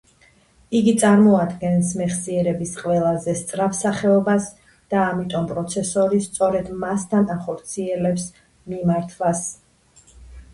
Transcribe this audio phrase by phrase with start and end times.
[0.77, 4.47] იგი წარმოადგენს მეხსიერების ყველაზე სწრაფ სახეობას
[4.95, 8.25] და ამიტომ პროცესორი სწორედ მასთან ახორციელებს
[8.75, 9.45] მიმართვას